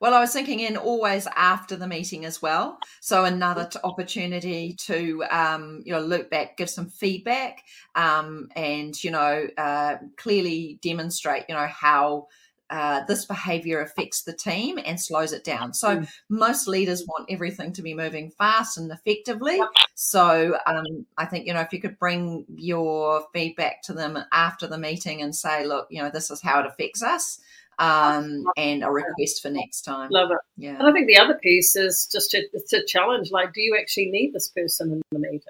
Well, 0.00 0.14
I 0.14 0.20
was 0.20 0.32
thinking 0.32 0.60
in 0.60 0.76
always 0.76 1.26
after 1.36 1.76
the 1.76 1.86
meeting 1.86 2.24
as 2.24 2.42
well. 2.42 2.78
So 3.00 3.24
another 3.24 3.66
t- 3.66 3.78
opportunity 3.82 4.74
to, 4.80 5.24
um, 5.30 5.82
you 5.86 5.92
know, 5.92 6.00
look 6.00 6.30
back, 6.30 6.56
give 6.58 6.68
some 6.68 6.88
feedback, 6.90 7.62
um, 7.94 8.48
and 8.54 9.02
you 9.02 9.10
know, 9.10 9.46
uh, 9.56 9.96
clearly 10.16 10.78
demonstrate, 10.82 11.44
you 11.48 11.54
know, 11.54 11.66
how 11.66 12.26
uh, 12.70 13.04
this 13.04 13.24
behavior 13.24 13.80
affects 13.80 14.22
the 14.22 14.32
team 14.32 14.78
and 14.84 15.00
slows 15.00 15.32
it 15.32 15.44
down. 15.44 15.72
So 15.72 15.98
mm. 15.98 16.08
most 16.28 16.66
leaders 16.66 17.04
want 17.06 17.30
everything 17.30 17.72
to 17.74 17.82
be 17.82 17.94
moving 17.94 18.30
fast 18.30 18.78
and 18.78 18.90
effectively. 18.90 19.60
So 19.94 20.58
um, 20.66 21.06
I 21.16 21.26
think 21.26 21.46
you 21.46 21.54
know 21.54 21.60
if 21.60 21.72
you 21.72 21.80
could 21.80 21.98
bring 21.98 22.44
your 22.54 23.24
feedback 23.32 23.82
to 23.82 23.92
them 23.92 24.18
after 24.32 24.66
the 24.66 24.78
meeting 24.78 25.22
and 25.22 25.34
say, 25.34 25.66
look, 25.66 25.86
you 25.90 26.02
know, 26.02 26.10
this 26.10 26.30
is 26.30 26.42
how 26.42 26.60
it 26.60 26.66
affects 26.66 27.02
us. 27.02 27.38
Um, 27.78 28.46
and 28.56 28.82
a 28.82 28.90
request 28.90 29.42
for 29.42 29.50
next 29.50 29.82
time. 29.82 30.08
Love 30.10 30.30
it. 30.30 30.38
Yeah. 30.56 30.78
And 30.78 30.84
I 30.84 30.92
think 30.92 31.08
the 31.08 31.18
other 31.18 31.34
piece 31.34 31.76
is 31.76 32.08
just 32.10 32.30
to, 32.30 32.42
to 32.68 32.82
challenge 32.86 33.30
like, 33.30 33.52
do 33.52 33.60
you 33.60 33.76
actually 33.78 34.06
need 34.06 34.32
this 34.32 34.48
person 34.48 34.92
in 34.92 35.02
the 35.12 35.18
meeting? 35.18 35.42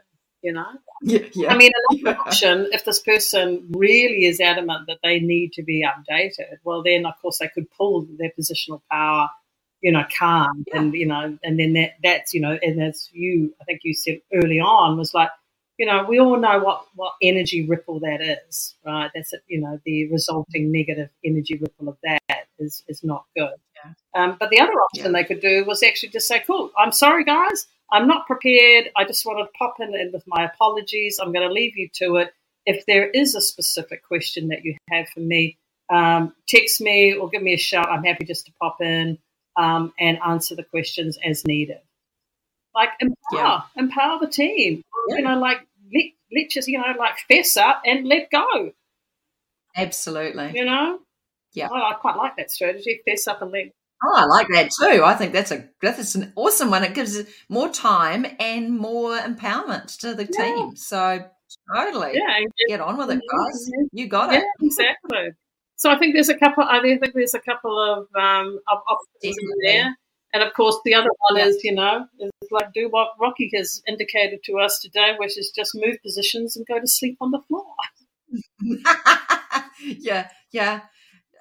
You 0.47 0.53
know? 0.53 0.69
Yeah, 1.03 1.26
yeah. 1.35 1.53
I 1.53 1.57
mean, 1.57 1.73
another 1.91 2.21
option, 2.26 2.69
if 2.71 2.85
this 2.85 3.00
person 3.00 3.67
really 3.73 4.26
is 4.26 4.41
adamant 4.41 4.87
that 4.87 4.99
they 5.03 5.19
need 5.19 5.53
to 5.55 5.65
be 5.65 5.85
updated, 5.85 6.59
well, 6.62 6.85
then 6.85 7.05
of 7.05 7.15
course 7.21 7.38
they 7.38 7.49
could 7.49 7.69
pull 7.76 8.07
their 8.17 8.31
positional 8.38 8.81
power, 8.88 9.29
you 9.81 9.91
know, 9.91 10.05
calm, 10.17 10.65
yeah. 10.69 10.79
and 10.79 10.95
you 10.95 11.07
know, 11.07 11.37
and 11.43 11.59
then 11.59 11.73
that 11.73 11.95
that's 12.03 12.33
you 12.33 12.41
know, 12.41 12.57
and 12.62 12.81
as 12.81 13.11
you, 13.12 13.55
I 13.61 13.65
think 13.65 13.81
you 13.83 13.93
said 13.93 14.21
early 14.33 14.61
on, 14.61 14.97
was 14.97 15.12
like, 15.12 15.31
you 15.79 15.87
know, 15.87 16.05
we 16.09 16.21
all 16.21 16.38
know 16.38 16.61
what 16.61 16.85
what 16.95 17.15
energy 17.21 17.67
ripple 17.69 17.99
that 18.00 18.21
is, 18.23 18.76
right? 18.87 19.11
That's 19.12 19.33
it, 19.33 19.43
you 19.49 19.61
know, 19.61 19.81
the 19.85 20.09
resulting 20.12 20.71
negative 20.71 21.11
energy 21.25 21.59
ripple 21.61 21.88
of 21.88 21.99
that 22.05 22.47
is 22.61 22.85
is 22.87 23.03
not 23.03 23.25
good. 23.37 23.50
Yeah. 23.85 23.93
Um, 24.23 24.37
but 24.38 24.50
the 24.50 24.61
other 24.61 24.73
option 24.73 25.11
they 25.11 25.25
could 25.25 25.41
do 25.41 25.65
was 25.67 25.83
actually 25.83 26.11
just 26.11 26.29
say, 26.29 26.45
"Cool, 26.47 26.71
I'm 26.79 26.93
sorry, 26.93 27.25
guys." 27.25 27.67
I'm 27.90 28.09
not 28.09 28.26
prepared. 28.26 28.90
I 28.97 29.05
just 29.05 29.25
want 29.25 29.38
to 29.38 29.59
pop 29.59 29.76
in 29.81 30.11
with 30.12 30.25
my 30.26 30.45
apologies. 30.45 31.19
I'm 31.21 31.33
going 31.33 31.47
to 31.47 31.52
leave 31.52 31.76
you 31.76 31.88
to 31.95 32.16
it. 32.16 32.33
If 32.64 32.85
there 32.87 33.09
is 33.09 33.35
a 33.35 33.40
specific 33.40 34.02
question 34.02 34.49
that 34.49 34.64
you 34.64 34.76
have 34.90 35.09
for 35.09 35.21
me, 35.21 35.57
um, 35.88 36.35
text 36.49 36.81
me 36.81 37.14
or 37.14 37.28
give 37.28 37.43
me 37.43 37.55
a 37.55 37.59
shout. 37.59 37.88
I'm 37.88 38.02
happy 38.02 38.25
just 38.25 38.47
to 38.47 38.52
pop 38.61 38.81
in 38.81 39.19
um, 39.57 39.93
and 39.99 40.19
answer 40.26 40.57
the 40.57 40.64
questions 40.64 41.19
as 41.25 41.45
needed. 41.47 41.78
Like 42.75 42.90
empower, 43.00 43.14
yeah. 43.33 43.61
empower 43.76 44.19
the 44.21 44.26
team. 44.26 44.83
Yeah. 45.09 45.16
You 45.16 45.23
know, 45.23 45.38
like 45.38 45.59
let 45.95 46.05
let 46.35 46.50
just 46.50 46.69
you 46.69 46.78
know 46.78 46.93
like 46.99 47.19
fess 47.28 47.57
up 47.57 47.83
and 47.87 48.07
let 48.07 48.31
go. 48.31 48.73
Absolutely. 49.76 50.52
You 50.55 50.64
know. 50.64 50.99
Yeah. 51.55 51.69
I 51.73 51.95
quite 51.95 52.16
like 52.16 52.37
that 52.37 52.50
strategy. 52.50 53.00
Fess 53.07 53.26
up 53.28 53.40
and 53.40 53.50
let 53.50 53.73
Oh, 54.05 54.15
I 54.15 54.25
like 54.26 54.49
that 54.53 54.71
too. 54.79 55.03
I 55.05 55.15
think 55.15 55.33
that's 55.33 55.50
a 55.50 55.69
that's 55.81 56.15
an 56.15 56.33
awesome 56.37 56.71
one. 56.71 56.85
It 56.85 56.95
gives 56.95 57.19
more 57.49 57.69
time 57.69 58.26
and 58.38 58.76
more 58.79 59.19
empowerment 59.19 59.99
to 60.00 60.15
the 60.15 60.29
yeah. 60.31 60.45
team. 60.45 60.76
So 60.76 61.25
totally. 61.75 62.12
Yeah, 62.15 62.41
get 62.69 62.81
on 62.81 62.99
with 62.99 63.11
it, 63.11 63.21
guys. 63.31 63.71
You 63.93 64.09
got 64.09 64.33
it. 64.33 64.43
Yeah, 64.43 64.67
exactly. 64.67 65.31
So 65.76 65.91
I 65.91 65.99
think 65.99 66.15
there's 66.15 66.29
a 66.29 66.37
couple. 66.37 66.65
I 66.65 66.81
think 66.81 67.15
there's 67.15 67.35
a 67.35 67.41
couple 67.41 67.79
of 67.79 68.07
um, 68.21 68.59
of 68.69 68.79
options 68.88 69.37
there, 69.65 69.97
and 70.33 70.43
of 70.43 70.53
course 70.55 70.79
the 70.85 70.95
other 70.95 71.11
one 71.31 71.41
is 71.41 71.62
you 71.65 71.75
know 71.75 72.07
is 72.21 72.31
like 72.50 72.73
do 72.75 72.88
what 72.91 73.09
Rocky 73.21 73.50
has 73.55 73.83
indicated 73.88 74.41
to 74.45 74.59
us 74.59 74.79
today, 74.79 75.15
which 75.19 75.38
is 75.38 75.53
just 75.57 75.73
move 75.75 75.97
positions 76.03 76.57
and 76.57 76.67
go 76.67 76.81
to 76.81 76.87
sleep 76.87 77.17
on 77.21 77.31
the 77.31 77.41
floor. 77.49 77.65
yeah, 79.81 80.29
yeah. 80.50 80.81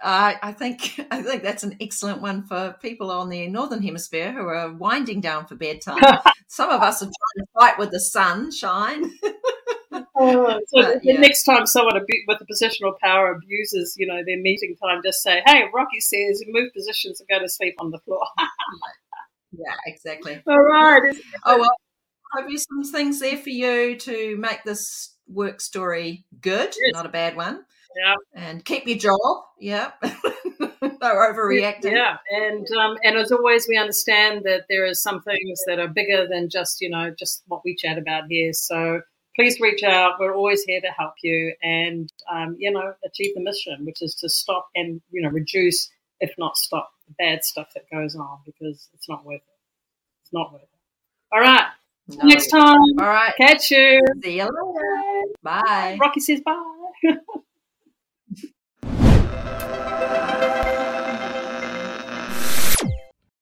Uh, 0.02 0.34
I 0.42 0.52
think 0.52 1.00
I 1.12 1.22
think 1.22 1.44
that's 1.44 1.64
an 1.64 1.78
excellent 1.82 2.22
one 2.22 2.44
for 2.44 2.76
people 2.82 3.12
on 3.12 3.30
the 3.30 3.48
northern 3.48 3.82
hemisphere 3.82 4.32
who 4.32 4.48
are 4.48 4.74
winding 4.74 5.22
down 5.22 5.48
for 5.48 5.56
bedtime. 5.56 6.02
Some 6.48 6.70
of 6.70 6.82
us 6.82 7.02
are 7.02 7.06
trying 7.06 7.46
to 7.46 7.46
fight 7.54 7.80
with 7.80 7.92
the 7.92 8.00
sunshine. 8.00 9.12
oh, 10.16 10.60
so 10.68 10.82
but, 10.82 11.02
the, 11.02 11.14
yeah. 11.14 11.20
next 11.20 11.44
time 11.44 11.66
someone 11.66 12.00
with 12.28 12.42
a 12.42 12.46
positional 12.46 12.98
power 13.02 13.32
abuses, 13.32 13.96
you 13.98 14.06
know, 14.06 14.22
their 14.26 14.40
meeting 14.40 14.76
time, 14.82 15.02
just 15.04 15.22
say, 15.22 15.42
"Hey, 15.46 15.64
Rocky 15.74 16.00
says 16.00 16.44
move 16.48 16.72
positions 16.74 17.20
and 17.20 17.28
go 17.30 17.40
to 17.40 17.50
sleep 17.50 17.76
on 17.80 17.92
the 17.92 18.00
floor." 18.00 18.26
yeah, 19.52 19.76
exactly. 19.88 20.42
All 20.48 20.60
right. 20.60 21.16
Oh 21.46 21.60
well, 21.60 21.76
hope 22.34 22.50
you 22.50 22.58
some 22.58 22.84
things 22.84 23.20
there 23.20 23.38
for 23.38 23.50
you 23.50 23.98
to 23.98 24.38
make 24.38 24.64
this 24.64 25.16
work 25.28 25.62
story 25.62 26.26
good, 26.42 26.74
yes. 26.80 26.94
not 26.94 27.06
a 27.06 27.10
bad 27.10 27.36
one. 27.36 27.64
Yeah. 27.96 28.16
And 28.34 28.66
keep 28.66 28.88
your 28.88 28.98
job. 28.98 29.44
Yeah. 29.60 29.92
no 30.04 30.90
overreacting. 31.02 31.92
Yeah. 31.92 32.18
And 32.30 32.68
um, 32.72 32.98
and 33.04 33.18
as 33.18 33.32
always, 33.32 33.68
we 33.68 33.78
understand 33.78 34.44
that 34.44 34.64
there 34.70 34.86
are 34.86 34.94
some 34.94 35.22
things 35.22 35.62
that 35.68 35.80
are 35.80 35.88
bigger 35.88 36.28
than 36.28 36.50
just 36.50 36.82
you 36.82 36.90
know 36.90 37.14
just 37.18 37.44
what 37.48 37.62
we 37.64 37.76
chat 37.76 37.98
about 37.98 38.24
here. 38.30 38.54
So 38.54 39.02
please 39.36 39.60
reach 39.60 39.84
out. 39.84 40.20
We're 40.20 40.36
always 40.36 40.64
here 40.64 40.82
to 40.82 40.88
help 40.88 41.14
you 41.24 41.54
and 41.64 42.12
um, 42.32 42.56
you 42.60 42.72
know 42.72 42.94
achieve 43.06 43.34
the 43.36 43.42
mission, 43.42 43.86
which 43.86 44.02
is 44.02 44.16
to 44.16 44.30
stop 44.30 44.68
and 44.76 45.02
you 45.12 45.22
know 45.22 45.30
reduce, 45.30 45.90
if 46.20 46.34
not 46.38 46.58
stop, 46.58 46.92
the 47.08 47.14
bad 47.18 47.44
stuff 47.44 47.68
that 47.76 47.90
goes 47.92 48.16
on 48.16 48.40
because 48.46 48.90
it's 48.94 49.08
not 49.08 49.26
worth 49.26 49.38
it. 49.38 49.60
It's 50.24 50.34
not 50.34 50.52
worth 50.52 50.64
it. 50.64 50.70
All 51.32 51.40
right. 51.40 51.68
No. 52.08 52.28
Next 52.28 52.48
time. 52.48 52.78
All 53.00 53.08
right. 53.08 53.34
Catch 53.38 53.72
you. 53.72 54.00
See 54.24 54.38
you 54.38 54.44
later. 54.44 55.34
Bye. 55.42 55.98
Rocky 56.00 56.20
says 56.20 56.42
bye. 56.42 56.62